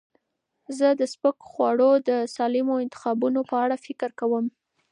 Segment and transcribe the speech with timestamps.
[0.77, 4.45] زه د سپک خواړو د سالمو انتخابونو په اړه فکر کوم.